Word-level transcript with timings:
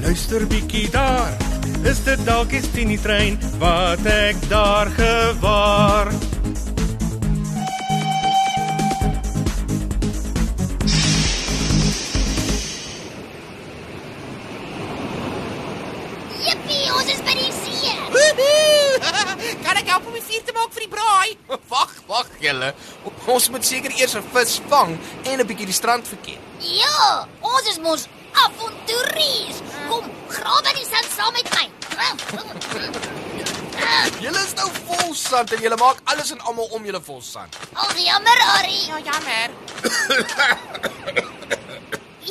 luister 0.00 0.46
bietjie 0.46 0.90
daar. 0.90 1.36
Is 1.84 2.02
dit 2.04 2.20
dalk 2.24 2.50
die 2.52 2.60
Tini 2.72 2.96
trein 3.00 3.38
wat 3.60 4.04
ek 4.08 4.36
daar 4.48 4.88
gewaar? 4.96 6.10
Jippie, 16.40 16.86
ons 16.96 17.12
is 17.12 17.20
by 17.24 17.34
die 17.36 17.50
see. 17.60 17.96
kan 19.64 19.76
ek 19.76 19.88
help 19.88 20.06
om 20.06 20.16
die 20.16 20.24
vuur 20.24 20.46
te 20.46 20.56
maak 20.56 20.72
vir 20.76 20.86
die 20.86 20.92
braai? 20.94 21.34
Wag, 21.72 21.92
wag 22.08 22.30
julle. 22.42 22.72
Ons 23.30 23.50
moet 23.52 23.66
seker 23.66 23.92
eers 24.00 24.16
'n 24.16 24.24
vis 24.32 24.60
vang 24.72 24.96
en 25.24 25.36
'n 25.40 25.46
bietjie 25.46 25.68
die 25.68 25.76
strand 25.76 26.08
verken. 26.08 26.40
Ja, 26.60 27.28
ons 27.40 27.68
is 27.70 27.78
mos 27.78 28.08
avonturiers. 28.32 29.58
Kom, 29.88 30.04
grawe 30.28 30.72
die 30.74 30.86
sand 30.86 31.08
saam 31.16 31.32
met 31.32 31.50
my. 31.54 31.68
Julle 34.20 34.40
is 34.44 34.54
nou 34.54 34.68
vol 34.84 35.14
sand 35.16 35.52
en 35.56 35.62
julle 35.64 35.76
maak 35.80 36.00
alles 36.12 36.30
en 36.34 36.40
almal 36.48 36.68
om 36.76 36.84
julle 36.84 37.00
vol 37.04 37.22
sand. 37.24 37.56
Ag, 37.72 37.96
jammer, 37.98 38.42
Ari. 38.56 38.78
Ja, 38.88 38.98
jammer. 39.04 39.48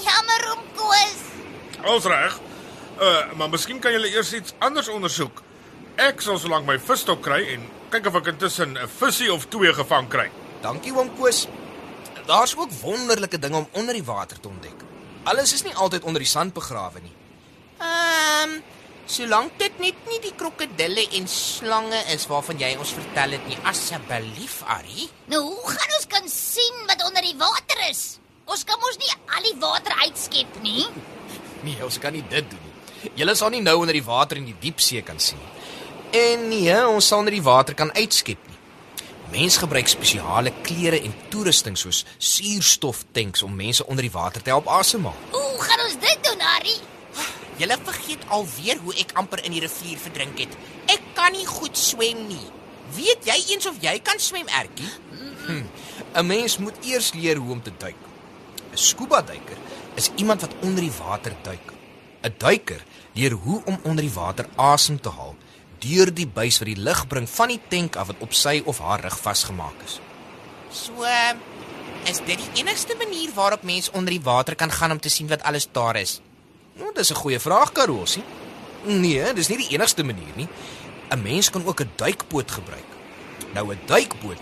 Jammer 0.09 0.45
om 0.53 0.61
koes. 0.77 1.17
Alles 1.83 2.05
reg. 2.09 2.39
Uh, 2.99 3.33
maar 3.39 3.49
miskien 3.49 3.79
kan 3.79 3.91
julle 3.91 4.09
eers 4.11 4.33
iets 4.33 4.53
anders 4.59 4.87
ondersoek. 4.91 5.43
Ek 5.99 6.21
sal 6.23 6.39
solank 6.39 6.67
my 6.67 6.77
visstok 6.79 7.21
kry 7.25 7.41
en 7.55 7.65
kyk 7.91 8.07
of 8.11 8.19
ek 8.21 8.31
intussen 8.33 8.77
'n 8.77 8.87
visie 8.99 9.31
of 9.33 9.47
twee 9.51 9.73
gevang 9.73 10.07
kry. 10.07 10.29
Dankie 10.61 10.93
oom 10.95 11.09
Koos. 11.17 11.47
Daar's 12.27 12.55
ook 12.55 12.71
wonderlike 12.81 13.39
dinge 13.39 13.57
om 13.57 13.67
onder 13.71 13.93
die 13.93 14.03
water 14.03 14.39
te 14.39 14.47
ontdek. 14.47 14.58
Alles 15.23 15.53
is 15.53 15.63
nie 15.63 15.75
altyd 15.75 16.03
onder 16.03 16.21
die 16.23 16.29
sand 16.29 16.53
begrawe 16.53 16.99
nie. 17.03 17.15
Ehm, 17.79 18.53
um, 18.55 18.61
solank 19.09 19.57
dit 19.57 19.79
net 19.79 20.07
nie 20.07 20.19
die 20.21 20.33
krokodille 20.37 21.07
en 21.17 21.27
slange 21.27 21.99
is 22.13 22.27
waarvan 22.29 22.59
jy 22.61 22.75
ons 22.77 22.91
vertel 22.93 23.33
het 23.37 23.47
nie, 23.49 23.57
asseblief, 23.65 24.59
Ari. 24.69 25.09
Nou, 25.33 25.41
hoe 25.47 25.71
gaan 25.73 25.95
ons 25.97 26.07
kan 26.07 26.29
sien 26.29 26.83
wat 26.87 27.03
onder 27.07 27.25
die 27.25 27.37
water 27.37 27.81
is? 27.89 28.19
Ons 28.45 28.63
kan 28.63 28.79
mos 28.81 28.97
nie 29.01 29.09
al 29.35 29.47
die 29.49 29.57
water 29.61 29.95
uitskep 30.05 30.61
nie. 30.61 30.85
Nee, 31.65 31.79
ons 31.83 31.97
kan 32.01 32.13
nie 32.13 32.23
dit 32.29 32.45
doen 32.49 32.61
nie. 32.65 33.11
Julle 33.15 33.35
sal 33.35 33.49
nie 33.53 33.63
nou 33.65 33.79
onder 33.81 33.95
die 33.95 34.05
water 34.05 34.37
in 34.37 34.47
die 34.49 34.57
diepsee 34.61 35.01
kan 35.01 35.19
sien 35.19 35.41
nie. 35.41 35.57
En 36.21 36.47
nee, 36.49 36.77
ons 36.87 37.07
sal 37.07 37.21
nie 37.25 37.37
die 37.37 37.45
water 37.45 37.77
kan 37.77 37.91
uitskep 37.93 38.48
nie. 39.31 39.39
Mense 39.39 39.59
gebruik 39.59 39.87
spesiale 39.87 40.51
klere 40.61 41.01
en 41.01 41.13
toerusting 41.29 41.77
soos 41.77 42.05
suurstoftanks 42.17 43.43
om 43.43 43.55
mense 43.55 43.85
onder 43.85 44.01
die 44.03 44.11
water 44.11 44.41
te 44.41 44.49
help 44.49 44.67
asemhaal. 44.67 45.15
Hoe 45.31 45.61
gaan 45.61 45.85
ons 45.85 45.97
dit 45.99 46.23
doen, 46.23 46.41
Ari? 46.41 46.75
Julle 47.59 47.77
vergeet 47.83 48.23
alweer 48.27 48.79
hoe 48.83 48.93
ek 48.95 49.11
amper 49.19 49.43
in 49.43 49.51
die 49.51 49.61
rivier 49.61 49.97
verdrink 49.99 50.39
het. 50.39 50.55
Ek 50.87 51.01
kan 51.13 51.33
nie 51.35 51.45
goed 51.45 51.77
swem 51.77 52.27
nie. 52.29 52.47
Weet 52.95 53.25
jy 53.27 53.35
eens 53.53 53.67
of 53.67 53.77
jy 53.81 53.99
kan 53.99 54.19
swem, 54.19 54.47
Ertjie? 54.47 54.87
Hm. 55.45 55.65
'n 56.15 56.25
Mens 56.25 56.57
moet 56.57 56.77
eers 56.85 57.13
leer 57.13 57.37
hoe 57.37 57.51
om 57.51 57.61
te 57.61 57.71
duik. 57.77 57.99
'n 58.71 58.77
Scuba 58.77 59.21
duiker 59.21 59.57
is 59.95 60.09
iemand 60.15 60.41
wat 60.41 60.55
onder 60.61 60.81
die 60.81 60.97
water 60.97 61.35
duik. 61.41 61.73
'n 62.23 62.33
Duiker 62.37 62.83
leer 63.13 63.31
hoe 63.31 63.61
om 63.65 63.79
onder 63.83 64.03
die 64.03 64.13
water 64.13 64.47
asem 64.55 65.01
te 65.01 65.09
haal 65.09 65.35
deur 65.79 66.13
die 66.13 66.27
buis 66.27 66.59
wat 66.59 66.69
die 66.71 66.79
lug 66.79 67.07
bring 67.07 67.29
van 67.29 67.53
die 67.53 67.61
tank 67.71 67.95
af 67.95 68.07
wat 68.07 68.23
op 68.25 68.33
sy 68.33 68.61
of 68.65 68.79
haar 68.79 69.01
rug 69.01 69.19
vasgemaak 69.19 69.85
is. 69.85 69.99
So, 70.71 71.05
is 72.09 72.21
dit 72.25 72.37
die 72.37 72.61
enigste 72.61 72.95
manier 72.97 73.31
waarop 73.35 73.63
mens 73.63 73.91
onder 73.91 74.13
die 74.13 74.23
water 74.23 74.55
kan 74.55 74.71
gaan 74.71 74.91
om 74.91 74.99
te 74.99 75.09
sien 75.09 75.27
wat 75.27 75.43
alles 75.43 75.67
daar 75.71 75.95
is? 75.95 76.21
Nou, 76.75 76.93
dis 76.93 77.11
'n 77.11 77.15
goeie 77.15 77.39
vraag, 77.39 77.71
Karosie. 77.71 78.23
Nee, 78.83 79.33
dis 79.33 79.47
nie 79.47 79.57
die 79.57 79.73
enigste 79.75 80.03
manier 80.03 80.35
nie. 80.35 80.47
'n 81.09 81.21
Mens 81.21 81.49
kan 81.49 81.65
ook 81.65 81.81
'n 81.81 81.91
duikboot 81.95 82.51
gebruik. 82.51 82.89
Nou 83.53 83.73
'n 83.73 83.79
duikboot 83.85 84.41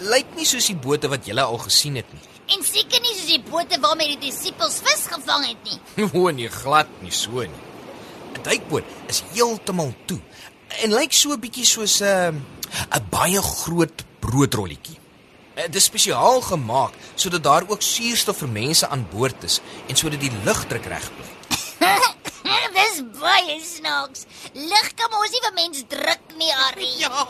lyk 0.00 0.34
nie 0.36 0.46
soos 0.46 0.68
die 0.70 0.78
bote 0.78 1.08
wat 1.10 1.26
jy 1.26 1.36
al 1.38 1.58
gesien 1.58 1.96
het 1.98 2.10
nie. 2.12 2.22
En 2.54 2.64
seker 2.64 3.00
nie 3.00 3.14
soos 3.14 3.30
die 3.30 3.42
bote 3.50 3.80
waarmee 3.80 4.16
die 4.16 4.30
disippels 4.30 4.80
vis 4.84 5.06
gevang 5.10 5.46
het 5.46 5.64
nie. 5.64 5.78
O 6.16 6.30
nee, 6.30 6.48
glad 6.48 6.88
nie 7.02 7.12
so 7.12 7.42
nie. 7.42 7.64
'n 8.34 8.42
Duikboot 8.42 8.84
is 9.08 9.22
heeltemal 9.34 9.94
toe 10.06 10.20
en 10.82 10.94
lyk 10.94 11.12
so 11.12 11.32
'n 11.32 11.40
bietjie 11.40 11.64
soos 11.64 12.00
'n 12.00 12.04
uh, 12.04 12.96
'n 12.98 13.06
baie 13.10 13.42
groot 13.42 14.04
broodrolletjie. 14.20 14.98
Uh, 15.56 15.62
Dit 15.62 15.74
is 15.74 15.84
spesiaal 15.84 16.40
gemaak 16.40 16.92
sodat 17.14 17.42
daar 17.42 17.64
ook 17.68 17.82
suurstof 17.82 18.38
vir 18.38 18.48
mense 18.48 18.88
aan 18.88 19.06
boord 19.10 19.42
is 19.44 19.60
en 19.88 19.96
sodat 19.96 20.20
die 20.20 20.32
lugdruk 20.44 20.84
reg 20.86 21.10
bly. 21.16 21.30
Dis 22.78 23.02
baie 23.20 23.60
snaaks. 23.60 24.24
Lig 24.54 24.94
kan 24.94 25.10
mos 25.10 25.30
nie 25.30 25.40
vir 25.42 25.54
mens 25.54 25.82
druk 25.88 26.24
nie, 26.38 26.52
Ari. 26.66 26.90
Ja. 27.02 27.26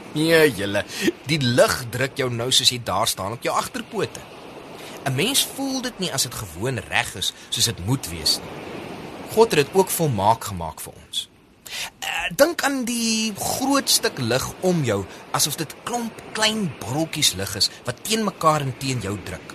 Nee, 0.14 0.50
julle, 0.56 0.84
die 1.26 1.38
lug 1.40 1.84
druk 1.90 2.16
jou 2.16 2.30
nou 2.30 2.50
soos 2.52 2.70
jy 2.70 2.80
daar 2.84 3.06
staan 3.08 3.32
op 3.32 3.42
jou 3.42 3.54
agterpote. 3.56 4.20
'n 5.04 5.14
Mens 5.14 5.44
voel 5.56 5.80
dit 5.80 5.98
nie 5.98 6.12
as 6.12 6.22
dit 6.22 6.34
gewoon 6.34 6.78
reg 6.78 7.14
is 7.14 7.32
soos 7.48 7.64
dit 7.64 7.86
moet 7.86 8.06
wees 8.08 8.38
nie. 8.38 8.52
God 9.32 9.50
het 9.50 9.66
dit 9.66 9.74
ook 9.74 9.90
volmaak 9.90 10.44
gemaak 10.44 10.80
vir 10.80 10.92
ons. 11.06 11.29
Uh, 12.00 12.28
Dink 12.36 12.62
aan 12.66 12.84
die 12.88 13.32
groot 13.38 13.90
stuk 13.90 14.18
lig 14.18 14.46
om 14.66 14.84
jou 14.84 15.02
asof 15.36 15.58
dit 15.60 15.74
klomp 15.84 16.22
klein 16.36 16.68
brokkies 16.82 17.34
lig 17.38 17.56
is 17.58 17.70
wat 17.86 18.02
teen 18.06 18.24
mekaar 18.26 18.64
en 18.66 18.74
teen 18.82 19.02
jou 19.04 19.16
druk. 19.26 19.54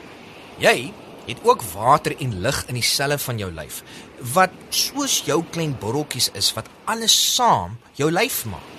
Jy 0.63 0.93
het 1.25 1.41
ook 1.43 1.63
water 1.73 2.13
en 2.21 2.39
lug 2.41 2.61
in 2.69 2.77
die 2.77 2.85
selle 2.85 3.17
van 3.17 3.39
jou 3.41 3.49
lyf 3.51 3.81
wat 4.35 4.53
soos 4.69 5.21
jou 5.27 5.41
klein 5.51 5.73
borreltjies 5.81 6.29
is 6.39 6.51
wat 6.55 6.69
alles 6.91 7.15
saam 7.35 7.77
jou 7.99 8.11
lyf 8.11 8.43
maak. 8.49 8.71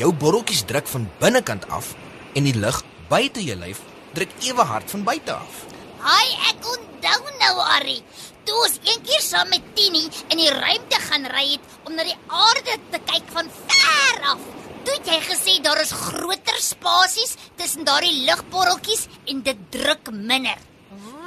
Jou 0.00 0.12
borreltjies 0.12 0.66
druk 0.68 0.88
van 0.90 1.08
binnekant 1.20 1.68
af 1.70 1.94
en 2.34 2.46
die 2.46 2.56
lug 2.56 2.82
buite 3.10 3.44
jou 3.44 3.56
lyf 3.60 3.82
druk 4.14 4.32
ewe 4.46 4.66
hard 4.66 4.90
van 4.90 5.06
buite 5.06 5.34
af. 5.34 5.64
Hi, 6.00 6.26
ek 6.50 6.66
onthou 6.66 7.34
nou, 7.40 7.54
Ari. 7.76 8.00
Toe 8.48 8.56
ons 8.64 8.78
een 8.82 9.02
keer 9.06 9.22
saam 9.22 9.50
met 9.52 9.64
Tini 9.76 10.06
in 10.32 10.40
die 10.40 10.50
ruimte 10.50 10.98
gaan 11.06 11.28
ry 11.30 11.46
het 11.52 11.69
om 11.90 11.98
na 11.98 12.06
die 12.06 12.18
aarde 12.30 12.78
te 12.92 13.00
kyk 13.10 13.30
van 13.34 13.50
ver 13.66 14.26
af. 14.32 14.42
Toe 14.86 14.96
jy 15.04 15.18
gesê 15.26 15.56
daar 15.64 15.80
is 15.82 15.92
groter 15.92 16.58
spasies 16.62 17.34
tussen 17.58 17.86
daardie 17.88 18.22
lugborreltjies 18.28 19.08
en 19.32 19.42
dit 19.46 19.64
druk 19.74 20.12
minder. 20.14 20.58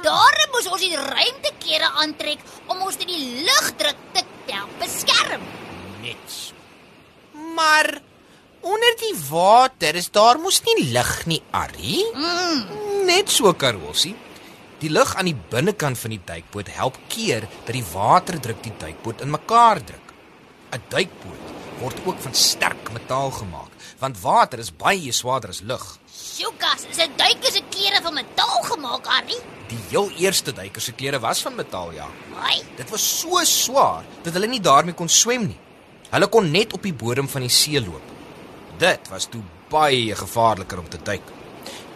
Daarom 0.04 0.50
moes 0.52 0.68
ons 0.68 0.82
die 0.84 0.96
ruimteklere 0.96 1.90
aantrek 2.02 2.42
om 2.72 2.82
ons 2.84 2.96
teen 3.00 3.12
die 3.12 3.44
lugdruk 3.46 4.00
te 4.16 4.24
help 4.50 4.74
beskerm. 4.80 5.44
Net 6.02 6.24
so. 6.28 6.56
Maar 7.56 7.88
onder 8.64 8.96
die 9.00 9.14
water 9.28 9.96
is 10.00 10.10
daar 10.12 10.40
mos 10.40 10.60
nie 10.66 10.90
lug 10.92 11.14
nie, 11.30 11.40
Arrie? 11.52 12.04
Mm. 12.12 13.04
Net 13.08 13.32
so 13.32 13.52
Karosie. 13.52 14.14
Die 14.82 14.92
lug 14.92 15.14
aan 15.16 15.30
die 15.30 15.38
binnekant 15.52 16.00
van 16.00 16.12
die 16.12 16.20
duikboot 16.26 16.72
help 16.76 16.98
keer 17.12 17.46
dat 17.64 17.76
die 17.76 17.86
waterdruk 17.94 18.64
die 18.64 18.74
duikboot 18.80 19.24
in 19.24 19.32
mekaar 19.32 19.80
druk. 19.80 20.03
'n 20.74 20.82
Duikboot 20.88 21.42
word 21.80 21.98
ook 22.06 22.18
van 22.18 22.34
sterk 22.34 22.92
metaal 22.92 23.30
gemaak, 23.30 23.70
want 23.98 24.20
water 24.20 24.58
is 24.58 24.76
baie 24.76 25.12
swaarder 25.12 25.50
as 25.50 25.60
lug. 25.60 25.98
Sjoekas, 26.10 26.86
is 26.90 26.98
'n 26.98 27.12
duiker 27.16 27.52
se 27.52 27.62
klere 27.70 28.02
van 28.02 28.14
metaal 28.14 28.62
gemaak, 28.62 29.06
Ari? 29.06 29.38
Die 29.68 29.78
heel 29.88 30.10
eerste 30.18 30.52
duiker 30.52 30.82
se 30.82 30.92
klere 30.92 31.20
was 31.20 31.42
van 31.42 31.54
metaal, 31.54 31.92
ja. 31.92 32.08
Ai, 32.42 32.62
Dit 32.76 32.90
was 32.90 33.20
so 33.20 33.44
swaar 33.44 34.04
dat 34.22 34.32
hulle 34.32 34.46
nie 34.46 34.60
daarmee 34.60 34.94
kon 34.94 35.08
swem 35.08 35.46
nie. 35.46 35.58
Hulle 36.10 36.28
kon 36.28 36.50
net 36.50 36.72
op 36.72 36.82
die 36.82 36.94
bodem 36.94 37.28
van 37.28 37.40
die 37.40 37.50
see 37.50 37.80
loop. 37.80 38.02
Dit 38.78 39.08
was 39.08 39.26
toe 39.26 39.42
baie 39.70 40.14
gevaarliker 40.14 40.78
om 40.78 40.88
te 40.88 40.98
duik. 41.02 41.22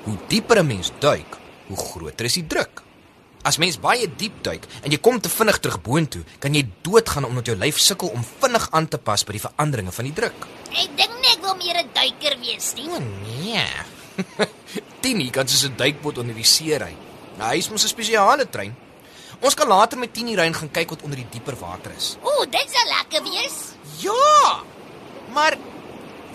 Hoe 0.04 0.16
dieper 0.28 0.58
'n 0.58 0.66
mens 0.66 0.90
duik, 0.98 1.36
hoe 1.66 1.76
groter 1.76 2.25
is 2.25 2.32
die 2.34 2.46
druk. 2.46 2.82
As 3.46 3.58
mens 3.58 3.79
baie 3.79 4.08
diep 4.19 4.43
duik 4.43 4.67
en 4.82 4.90
jy 4.90 4.99
kom 4.99 5.20
te 5.20 5.31
vinnig 5.31 5.58
terug 5.62 5.79
boontoe, 5.82 6.25
kan 6.43 6.55
jy 6.55 6.64
doodgaan 6.82 7.25
omdat 7.29 7.46
jou 7.46 7.56
lyf 7.56 7.79
sukkel 7.79 8.11
om 8.11 8.25
vinnig 8.40 8.69
aan 8.73 8.88
te 8.88 8.99
pas 8.99 9.23
by 9.25 9.37
die 9.37 9.44
veranderinge 9.44 9.94
van 9.94 10.08
die 10.08 10.17
druk. 10.17 10.49
Ek 10.73 10.90
dink 10.99 11.14
nie 11.23 11.31
ek 11.37 11.44
wil 11.44 11.56
meer 11.56 11.79
'n 11.82 11.90
duiker 11.94 12.38
wees 12.43 12.75
nie. 12.75 12.88
O 12.90 12.99
nee. 12.99 13.64
Tini 15.02 15.31
kan 15.31 15.49
soos 15.49 15.64
'n 15.69 15.76
duikboot 15.76 16.19
onder 16.19 16.35
die 16.35 16.44
see 16.44 16.76
ry. 16.76 16.94
Nou 17.38 17.49
hy 17.49 17.58
is 17.58 17.70
mos 17.70 17.85
'n 17.85 17.88
spesiale 17.88 18.49
trein. 18.50 18.75
Ons 19.40 19.55
kan 19.55 19.69
later 19.69 19.99
met 19.99 20.12
Tini 20.12 20.35
ry 20.35 20.46
en 20.50 20.55
gaan 20.55 20.70
kyk 20.70 20.90
wat 20.90 21.02
onder 21.02 21.17
die 21.17 21.29
dieper 21.31 21.55
water 21.56 21.93
is. 21.96 22.17
Ooh, 22.23 22.44
dit 22.50 22.67
sal 22.70 22.88
lekker 22.90 23.23
wees. 23.23 23.56
Ja. 24.02 24.62
Maar 25.32 25.56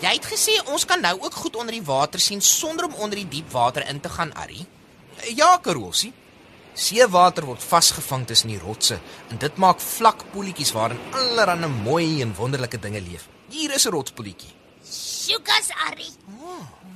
jy 0.00 0.12
het 0.16 0.24
gesê 0.24 0.56
ons 0.72 0.84
kan 0.84 1.00
nou 1.00 1.20
ook 1.20 1.34
goed 1.34 1.56
onder 1.56 1.72
die 1.72 1.84
water 1.84 2.20
sien 2.20 2.40
sonder 2.40 2.86
om 2.86 2.94
onder 2.94 3.16
die 3.20 3.28
diep 3.28 3.50
water 3.52 3.86
in 3.88 4.00
te 4.00 4.08
gaan, 4.08 4.32
Arrie. 4.34 4.66
Ja, 5.36 5.58
Karolsie. 5.58 6.12
Seewater 6.74 7.46
word 7.46 7.62
vasgevang 7.62 8.24
tussen 8.26 8.50
die 8.50 8.58
rotse 8.58 8.98
en 9.30 9.38
dit 9.38 9.58
maak 9.62 9.78
vlak 9.80 10.24
poeltjies 10.32 10.72
waarin 10.74 10.98
allerlei 11.14 11.68
mooi 11.70 12.20
en 12.22 12.34
wonderlike 12.34 12.80
dinge 12.82 13.00
leef. 13.00 13.28
Hier 13.48 13.70
is 13.74 13.86
'n 13.86 13.94
rotspoeltjie. 13.94 14.50
Sjoekas, 14.82 15.70
Arrie. 15.86 16.12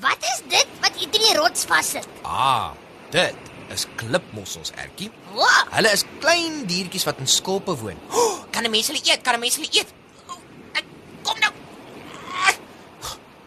Wat 0.00 0.18
is 0.22 0.42
dit 0.48 0.68
wat 0.82 0.94
jy 1.00 1.06
teen 1.10 1.22
die 1.22 1.36
rots 1.38 1.64
vassit? 1.64 2.06
Ah, 2.22 2.72
dit 3.10 3.34
is 3.70 3.86
klipmossels, 3.96 4.72
Ertjie. 4.76 5.10
Wow, 5.34 5.64
Hulle 5.70 5.92
is 5.92 6.04
klein 6.20 6.66
diertjies 6.66 7.04
wat 7.04 7.18
in 7.18 7.26
skulpe 7.26 7.76
woon. 7.76 7.98
Oh, 8.10 8.44
kan 8.50 8.64
'n 8.64 8.70
mens 8.70 8.86
hulle 8.86 9.02
eet? 9.04 9.22
Kan 9.22 9.34
'n 9.34 9.40
mens 9.40 9.56
hulle 9.56 9.68
eet? 9.70 9.92
Oh, 10.26 10.38
ek 10.72 10.84
kom 11.22 11.38
nou. 11.40 11.52
Ah. 12.32 12.54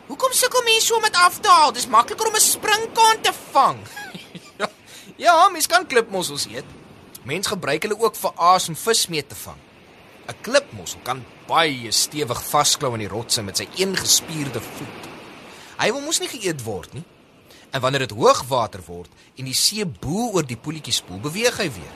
Hoekom 0.08 0.34
sukkel 0.34 0.64
mense 0.64 0.86
so 0.86 0.96
om 0.96 1.02
dit 1.02 1.16
af 1.16 1.40
te 1.40 1.50
haal? 1.50 1.72
Dis 1.72 1.88
makliker 1.88 2.28
om 2.28 2.36
'n 2.36 2.40
springkaan 2.40 3.22
te 3.22 3.34
vang. 3.52 3.80
Ja, 5.22 5.50
mens 5.54 5.70
kan 5.70 5.88
klipmossels 5.88 6.48
eet. 6.50 6.68
Mens 7.28 7.48
gebruik 7.52 7.86
hulle 7.86 8.00
ook 8.00 8.18
vir 8.18 8.32
aas 8.36 8.68
en 8.72 8.78
vis 8.78 9.08
mee 9.08 9.26
te 9.26 9.36
vang. 9.36 9.60
'n 10.28 10.38
Klipmossel 10.42 11.00
kan 11.04 11.24
baie 11.48 11.92
stewig 11.92 12.42
vasklou 12.50 12.94
aan 12.94 13.04
die 13.04 13.12
rotse 13.12 13.42
met 13.44 13.58
sy 13.58 13.68
een 13.78 13.98
gespierde 13.98 14.62
voet. 14.62 15.04
Hy 15.82 15.92
wil 15.92 16.02
mos 16.02 16.20
nie 16.22 16.30
geëet 16.30 16.64
word 16.64 16.94
nie. 16.94 17.04
En 17.72 17.82
wanneer 17.82 18.06
dit 18.06 18.18
hoogwater 18.18 18.82
word 18.86 19.10
en 19.38 19.46
die 19.46 19.58
see 19.58 19.86
bo 19.86 20.32
oor 20.34 20.46
die 20.46 20.58
poeltjie 20.58 20.94
spoel, 20.94 21.20
beweeg 21.20 21.58
hy 21.58 21.70
weer. 21.72 21.94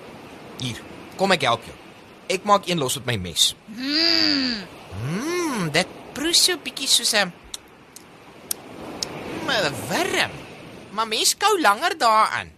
Hier, 0.59 0.81
kom 1.17 1.31
ek 1.31 1.41
help 1.47 1.65
jou. 1.65 1.77
Ek 2.27 2.43
maak 2.43 2.67
een 2.67 2.79
los 2.79 2.95
met 2.97 3.05
my 3.05 3.17
mes. 3.29 3.55
Mmm, 5.05 5.71
dit 5.71 5.87
proe 6.13 6.33
so 6.33 6.57
bietjie 6.57 6.87
soos 6.87 7.13
'n 7.13 7.33
maar 9.45 9.71
warm. 9.89 10.31
Maar 10.91 11.07
mens 11.07 11.37
kou 11.37 11.61
langer 11.61 11.97
daaraan. 11.97 12.54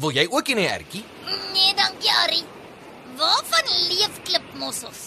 Wil 0.00 0.12
jy 0.16 0.26
ook 0.30 0.48
'n 0.48 0.58
ertjie? 0.58 1.04
nee, 1.52 1.74
dankie, 1.74 2.12
Arrie. 2.22 2.44
Waarvan 3.16 3.66
leef 3.88 4.14
klipmossels? 4.24 5.00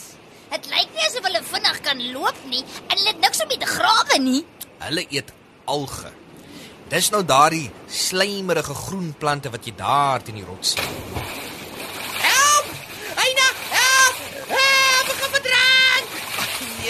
Dit 0.49 0.65
lyk 0.65 0.89
nie 0.93 1.05
asof 1.07 1.23
hulle 1.25 1.41
vinnig 1.43 1.79
kan 1.81 2.11
loop 2.11 2.37
nie 2.45 2.63
en 2.87 2.97
hulle 2.97 3.07
het 3.07 3.19
niks 3.19 3.41
om 3.41 3.47
mee 3.47 3.57
te 3.57 3.65
grawe 3.65 4.19
nie. 4.19 4.45
Hulle 4.77 5.05
eet 5.09 5.31
alge. 5.65 6.11
Dis 6.89 7.09
nou 7.09 7.25
daardie 7.25 7.71
slijmerige 7.87 8.73
groen 8.73 9.15
plante 9.17 9.49
wat 9.49 9.65
jy 9.65 9.73
daar 9.75 10.21
teen 10.21 10.35
die 10.35 10.45
rots 10.45 10.75
sien. 10.75 10.85
Help! 12.21 12.67
Eina, 13.15 13.47
help! 13.69 14.15
Help, 14.47 15.07
ek 15.09 15.17
gaan 15.21 15.33
verdrink! 15.39 16.09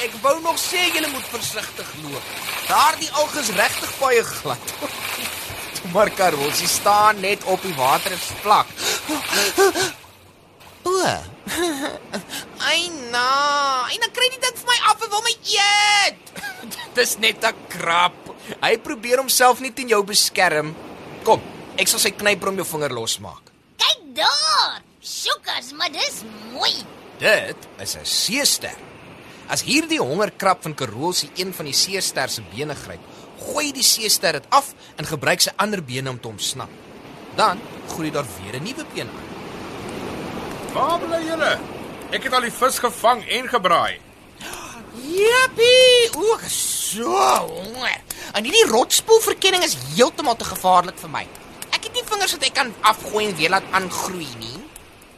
Ek 0.03 0.19
wou 0.21 0.41
nog 0.41 0.59
sê 0.59 0.91
jy 0.91 1.07
moet 1.07 1.31
versigtig 1.31 1.95
loop. 2.03 2.35
Daardie 2.67 3.11
alge 3.11 3.39
is 3.39 3.50
regtig 3.50 4.00
baie 4.00 4.23
glad. 4.23 4.75
Maar 5.91 6.09
Karolsie 6.09 6.68
staan 6.68 7.19
net 7.19 7.44
op 7.44 7.62
die 7.62 7.75
water 7.75 8.12
is 8.12 8.30
vlak. 8.41 8.68
O. 10.83 10.95
Eina, 12.74 13.27
Eina 13.91 14.07
kry 14.15 14.30
die 14.31 14.39
ding 14.39 14.56
vir 14.62 14.69
my 14.69 14.77
af 14.91 15.03
en 15.03 15.12
wil 15.12 15.25
my 15.25 15.35
eet. 15.57 16.31
Dis 16.97 17.18
net 17.19 17.44
'n 17.44 17.68
krap. 17.68 18.15
Hy 18.63 18.77
probeer 18.83 19.19
homself 19.19 19.59
nie 19.59 19.74
teen 19.75 19.91
jou 19.91 20.03
beskerm. 20.07 20.74
Kom, 21.27 21.44
ek 21.75 21.88
sal 21.91 22.00
sy 22.00 22.12
knyper 22.15 22.51
om 22.51 22.59
jou 22.59 22.68
vinger 22.68 22.95
losmaak. 22.95 23.51
Kyk 23.79 24.03
daar. 24.24 24.81
Sjoekas, 25.03 25.74
maar 25.75 25.91
dis 25.91 26.24
mooi. 26.53 26.75
Dit 27.19 27.59
is 27.79 27.95
'n 27.95 28.06
seester. 28.06 28.77
As 29.47 29.63
hierdie 29.63 30.00
hongerkrap 30.00 30.63
van 30.63 30.75
Karolsie 30.75 31.29
een 31.36 31.53
van 31.53 31.65
die 31.65 31.75
seester 31.75 32.29
se 32.29 32.41
bene 32.56 32.75
gryp, 32.75 33.03
gooi 33.44 33.72
die 33.75 33.86
seester 33.86 34.40
dit 34.40 34.48
af 34.50 34.74
en 34.95 35.10
gebruik 35.10 35.42
sy 35.42 35.54
ander 35.56 35.84
bene 35.84 36.10
om 36.10 36.19
te 36.19 36.28
ontsnap. 36.28 36.69
Dan 37.36 37.62
groei 37.94 38.12
daar 38.12 38.25
weer 38.38 38.60
'n 38.60 38.63
nuwe 38.63 38.86
been 38.94 39.10
aan. 39.10 39.30
Waar 40.74 41.00
bly 41.00 41.22
julle? 41.28 41.60
Ek 42.12 42.24
het 42.24 42.34
al 42.34 42.42
die 42.42 42.51
vis 42.51 42.80
gevang 42.80 43.24
en 43.30 43.48
gebraai. 43.50 44.00
Jippie! 44.94 46.10
O, 46.18 46.36
ek 46.36 46.45
is 46.45 46.57
so 46.94 47.13
honger. 47.13 48.01
En 48.34 48.44
hierdie 48.44 48.69
rotspoelverkenning 48.69 49.63
is 49.63 49.78
heeltemal 49.96 50.36
te 50.36 50.46
gevaarlik 50.46 50.98
vir 51.01 51.10
my. 51.10 51.24
Ek 51.74 51.84
het 51.84 51.94
nie 51.94 52.06
vingers 52.06 52.36
wat 52.38 52.46
ek 52.48 52.56
kan 52.57 52.74
afgooi 52.81 53.25
en 53.28 53.36
weer 53.36 53.54
laat 53.54 53.69
aangroei 53.72 54.30
nie. 54.39 54.60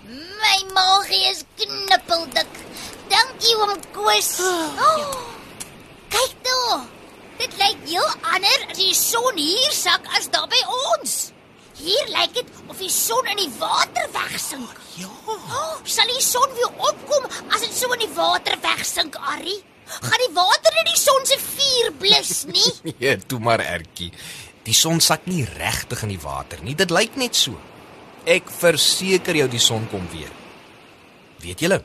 My 0.08 0.58
maagie 0.76 1.24
is 1.32 1.44
knippeldik. 1.60 2.60
Dankie 3.12 3.56
oom 3.62 3.76
Koos. 3.96 4.32
Oh, 4.42 5.16
kyk 6.10 6.36
toe. 6.48 6.95
Dit 7.40 7.56
lyk 7.60 7.82
heel 7.88 8.12
ander 8.34 8.68
as 8.70 8.78
die 8.80 8.94
son 8.96 9.40
hier 9.40 9.74
sak 9.76 10.08
as 10.18 10.30
daar 10.34 10.48
by 10.52 10.62
ons. 10.92 11.16
Hier 11.76 12.08
lyk 12.14 12.34
dit 12.38 12.52
of 12.72 12.80
die 12.80 12.92
son 12.92 13.28
in 13.34 13.42
die 13.44 13.52
water 13.60 14.08
wegsink. 14.16 14.82
Ja. 14.96 15.12
Oh, 15.28 15.76
sal 15.84 16.08
die 16.08 16.24
son 16.24 16.52
weer 16.56 16.72
opkom 16.90 17.26
as 17.52 17.66
dit 17.66 17.74
so 17.76 17.92
in 17.98 18.06
die 18.06 18.14
water 18.16 18.56
wegsink, 18.64 19.18
Arrie? 19.34 19.60
Gaan 19.86 20.22
die 20.24 20.34
water 20.34 20.80
in 20.82 20.88
die 20.90 20.98
son 20.98 21.28
se 21.28 21.38
vuur 21.42 21.92
blus 22.00 22.46
nie? 22.50 22.96
Ja, 23.04 23.18
toe 23.30 23.40
maar 23.44 23.62
ertjie. 23.62 24.10
Die 24.66 24.74
son 24.74 25.02
sak 25.04 25.28
nie 25.30 25.44
regtig 25.46 26.02
in 26.08 26.16
die 26.16 26.22
water 26.24 26.64
nie. 26.66 26.74
Dit 26.78 26.94
lyk 26.96 27.20
net 27.22 27.38
so. 27.38 27.60
Ek 28.26 28.48
verseker 28.50 29.38
jou 29.38 29.50
die 29.52 29.62
son 29.62 29.86
kom 29.92 30.08
weer. 30.14 30.32
Weet 31.44 31.62
julle, 31.62 31.84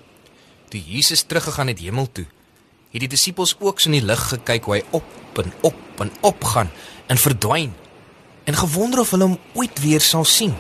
toe 0.73 0.81
Jesus 0.81 1.27
teruggegaan 1.29 1.69
het 1.69 1.83
hemel 1.83 2.09
toe, 2.15 2.25
het 2.91 3.05
die 3.05 3.11
disippels 3.11 3.55
ook 3.59 3.79
so 3.81 3.91
in 3.91 4.01
die 4.01 4.07
lug 4.07 4.23
gekyk 4.33 4.67
hoe 4.67 4.75
hy 4.79 4.83
op 4.97 5.39
en 5.43 5.53
op 5.67 6.03
en 6.03 6.11
op 6.27 6.45
gaan 6.45 6.71
en 7.07 7.19
verdwyn 7.19 7.75
en 8.45 8.57
gewonder 8.59 9.01
of 9.01 9.13
hulle 9.15 9.29
hom 9.29 9.39
ooit 9.55 9.79
weer 9.83 10.03
sal 10.03 10.25
sien. 10.27 10.55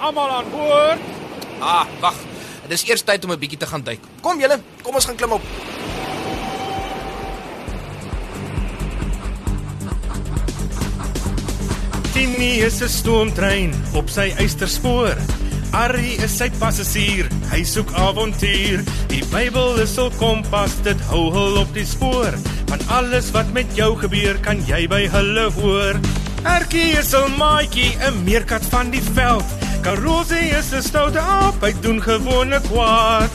Almal 0.00 0.30
aan 0.30 0.50
boord. 0.52 1.00
Ah, 1.60 1.86
wag. 2.00 2.16
Dit 2.66 2.76
is 2.76 2.84
eers 2.88 3.02
tyd 3.02 3.24
om 3.24 3.32
'n 3.32 3.38
bietjie 3.38 3.58
te 3.58 3.66
gaan 3.66 3.82
duik. 3.82 4.00
Kom 4.20 4.40
julle, 4.40 4.60
kom 4.82 4.94
ons 4.94 5.04
gaan 5.04 5.16
klim 5.16 5.32
op. 5.32 5.42
Tini 12.12 12.60
is 12.60 12.80
'n 12.82 12.88
stoomtrein 12.88 13.74
op 13.94 14.08
sy 14.08 14.32
eysterspoor. 14.36 15.16
Arrie 15.70 16.16
is 16.18 16.32
sy 16.34 16.48
passasier, 16.58 17.28
hy 17.52 17.60
soek 17.62 17.92
avontuur. 17.94 18.80
Die 19.12 19.20
Bybel 19.30 19.78
is 19.84 19.92
hul 20.00 20.10
kompas, 20.18 20.74
dit 20.82 20.98
hou 21.12 21.28
hul 21.30 21.60
op 21.60 21.70
die 21.76 21.86
spoor. 21.86 22.34
Van 22.72 22.82
alles 22.96 23.30
wat 23.36 23.52
met 23.54 23.70
jou 23.78 23.92
gebeur, 24.00 24.40
kan 24.42 24.58
jy 24.66 24.82
by 24.90 25.04
hulle 25.12 25.46
hoor. 25.60 26.00
Erkie 26.42 26.98
is 26.98 27.14
'n 27.14 27.38
maatjie, 27.38 27.94
'n 28.02 28.24
meerkat 28.24 28.64
van 28.70 28.90
die 28.90 29.04
veld. 29.14 29.46
Karosie 29.82 30.50
is 30.58 30.72
'n 30.72 30.82
stoute 30.82 31.20
aap, 31.20 31.62
hy 31.62 31.72
doen 31.80 32.02
gewone 32.02 32.60
kwaad. 32.68 33.30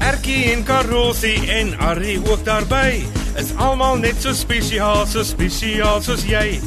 Erkie 0.00 0.52
en 0.52 0.64
Karosie 0.64 1.50
en 1.50 1.78
Arrie 1.78 2.20
ook 2.30 2.44
daarby. 2.44 3.02
Is 3.36 3.54
almal 3.56 3.96
net 3.96 4.20
so 4.20 4.32
spesiaal, 4.32 5.06
so 5.06 5.22
spesiaal 5.22 6.02
soos 6.02 6.24
jy. 6.24 6.60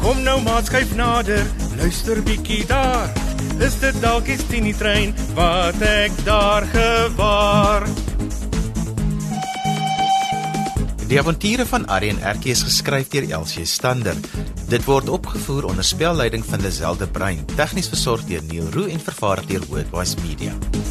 Kom 0.00 0.22
nou 0.22 0.40
maat 0.42 0.66
skuif 0.66 0.94
nader, 0.94 1.46
luister 1.82 2.20
bietjie 2.22 2.62
daar. 2.70 3.10
Is 3.58 3.74
dit 3.82 3.96
dalk 4.02 4.28
die 4.28 4.38
Tini 4.46 4.70
trein 4.76 5.10
wat 5.34 5.80
ek 5.82 6.14
daar 6.22 6.66
gewaar? 6.70 7.88
Die 11.10 11.18
avonture 11.20 11.66
van 11.66 11.88
en 11.90 12.22
Erkie 12.22 12.54
is 12.54 12.62
geskryf 12.62 13.10
deur 13.12 13.26
Elsie 13.40 13.66
Stander. 13.66 14.16
Dit 14.70 14.86
word 14.86 15.10
opgevoer 15.10 15.66
onder 15.72 15.84
spelleiding 15.84 16.46
van 16.46 16.62
Lazelle 16.62 16.96
de 17.02 17.06
Bruin, 17.10 17.42
tegnies 17.56 17.90
versorg 17.90 18.24
deur 18.30 18.42
Neil 18.46 18.70
Roo 18.72 18.86
en 18.86 19.02
vervaar 19.02 19.42
deur 19.46 19.66
Worldwide 19.68 20.22
Media. 20.22 20.81